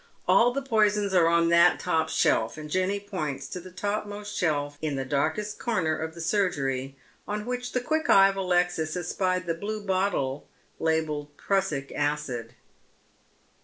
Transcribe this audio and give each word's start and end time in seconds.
All 0.27 0.51
the 0.51 0.63
poisons 0.63 1.13
are 1.13 1.27
on 1.27 1.49
that 1.49 1.79
top 1.79 2.09
shelf," 2.09 2.57
and 2.57 2.71
Jenny 2.71 2.99
points 2.99 3.47
to 3.49 3.59
the 3.59 3.69
topmost 3.69 4.35
shelf 4.35 4.79
in 4.81 4.95
the 4.95 5.05
darkest 5.05 5.59
corner 5.59 5.95
of 5.95 6.15
the 6.15 6.21
surgery, 6.21 6.95
on 7.27 7.45
which 7.45 7.71
the 7.73 7.81
quick 7.81 8.09
eye 8.09 8.29
of 8.29 8.35
Alexis 8.35 8.95
espied 8.97 9.45
the 9.45 9.53
blue 9.53 9.83
bottle 9.85 10.47
labelled 10.79 11.37
prussic 11.37 11.91
acid. 11.95 12.55